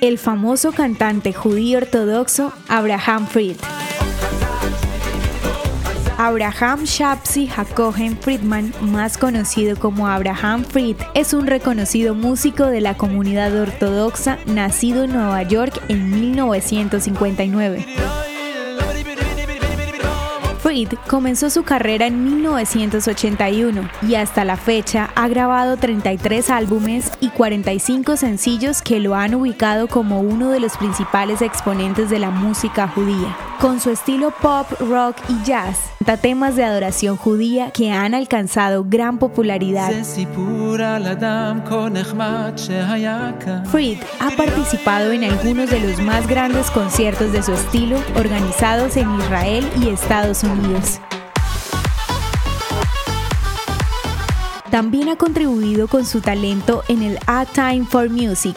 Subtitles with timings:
[0.00, 3.56] el famoso cantante judío ortodoxo Abraham Fried.
[6.16, 12.96] Abraham Shapsi Hakohen Friedman, más conocido como Abraham Fried, es un reconocido músico de la
[12.96, 18.29] comunidad ortodoxa nacido en Nueva York en 1959.
[20.70, 27.30] Fried comenzó su carrera en 1981 y hasta la fecha ha grabado 33 álbumes y
[27.30, 32.86] 45 sencillos que lo han ubicado como uno de los principales exponentes de la música
[32.86, 33.49] judía.
[33.60, 38.86] Con su estilo pop, rock y jazz, da temas de adoración judía que han alcanzado
[38.88, 39.92] gran popularidad.
[43.70, 49.14] Fried ha participado en algunos de los más grandes conciertos de su estilo organizados en
[49.18, 50.98] Israel y Estados Unidos.
[54.70, 58.54] También ha contribuido con su talento en el A Time for Music,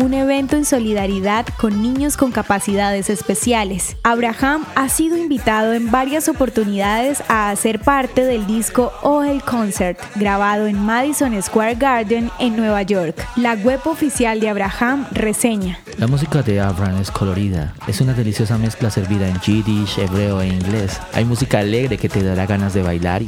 [0.00, 3.96] un evento en solidaridad con niños con capacidades especiales.
[4.02, 10.66] Abraham ha sido invitado en varias oportunidades a hacer parte del disco Ohel Concert, grabado
[10.66, 13.24] en Madison Square Garden en Nueva York.
[13.36, 15.78] La web oficial de Abraham reseña.
[15.98, 20.48] La música de Abraham es colorida, es una deliciosa mezcla servida en yiddish, hebreo e
[20.48, 21.00] inglés.
[21.12, 23.22] Hay música alegre que te dará ganas de bailar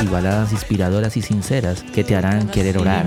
[0.00, 3.04] y baladas inspiradoras y sinceras que te harán querer orar.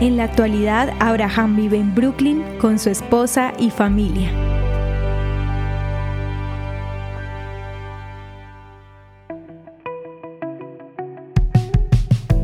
[0.00, 4.32] En la actualidad, Abraham vive en Brooklyn con su esposa y familia.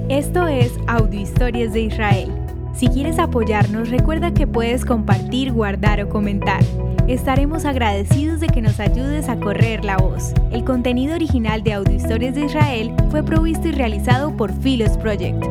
[0.08, 2.32] Esto es Audio Historias de Israel.
[2.74, 6.62] Si quieres apoyarnos, recuerda que puedes compartir, guardar o comentar.
[7.08, 10.34] Estaremos agradecidos de que nos ayudes a correr la voz.
[10.52, 15.42] El contenido original de Audio Historias de Israel fue provisto y realizado por Philos Project.